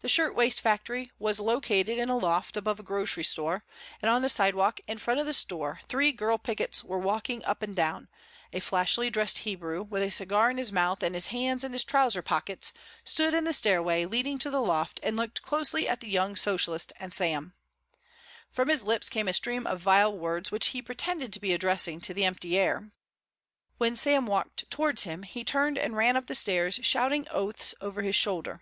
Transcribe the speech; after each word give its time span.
The 0.00 0.08
shirtwaist 0.10 0.60
factory 0.60 1.10
was 1.18 1.40
located 1.40 1.96
in 1.98 2.10
a 2.10 2.18
loft 2.18 2.58
above 2.58 2.78
a 2.78 2.82
grocery 2.82 3.24
store, 3.24 3.64
and 4.02 4.10
on 4.10 4.20
the 4.20 4.28
sidewalk 4.28 4.80
in 4.86 4.98
front 4.98 5.18
of 5.18 5.24
the 5.24 5.32
store 5.32 5.80
three 5.88 6.12
girl 6.12 6.36
pickets 6.36 6.84
were 6.84 6.98
walking 6.98 7.42
up 7.46 7.62
and 7.62 7.74
down. 7.74 8.08
A 8.52 8.60
flashily 8.60 9.08
dressed 9.08 9.38
Hebrew, 9.38 9.82
with 9.82 10.02
a 10.02 10.10
cigar 10.10 10.50
in 10.50 10.58
his 10.58 10.70
mouth 10.70 11.02
and 11.02 11.14
his 11.14 11.28
hands 11.28 11.64
in 11.64 11.72
his 11.72 11.84
trousers 11.84 12.24
pockets, 12.24 12.74
stood 13.02 13.32
in 13.32 13.44
the 13.44 13.54
stairway 13.54 14.04
leading 14.04 14.38
to 14.40 14.50
the 14.50 14.60
loft 14.60 15.00
and 15.02 15.16
looked 15.16 15.40
closely 15.40 15.88
at 15.88 16.00
the 16.00 16.10
young 16.10 16.36
socialist 16.36 16.92
and 17.00 17.14
Sam. 17.14 17.54
From 18.50 18.68
his 18.68 18.82
lips 18.84 19.08
came 19.08 19.28
a 19.28 19.32
stream 19.32 19.66
of 19.66 19.80
vile 19.80 20.14
words 20.18 20.50
which 20.52 20.66
he 20.74 20.82
pretended 20.82 21.32
to 21.32 21.40
be 21.40 21.54
addressing 21.54 22.02
to 22.02 22.12
the 22.12 22.24
empty 22.26 22.58
air. 22.58 22.90
When 23.78 23.96
Sam 23.96 24.26
walked 24.26 24.68
towards 24.70 25.04
him 25.04 25.22
he 25.22 25.44
turned 25.44 25.78
and 25.78 25.96
ran 25.96 26.14
up 26.14 26.26
the 26.26 26.34
stairs, 26.34 26.78
shouting 26.82 27.26
oaths 27.30 27.74
over 27.80 28.02
his 28.02 28.16
shoulder. 28.16 28.60